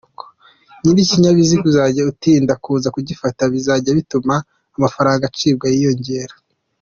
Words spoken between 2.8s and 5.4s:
kugifata bizajya bituma amafaranga